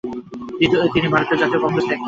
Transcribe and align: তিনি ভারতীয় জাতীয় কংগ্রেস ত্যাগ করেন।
তিনি 0.93 1.07
ভারতীয় 1.13 1.37
জাতীয় 1.41 1.61
কংগ্রেস 1.63 1.85
ত্যাগ 1.85 1.89
করেন। 1.89 1.99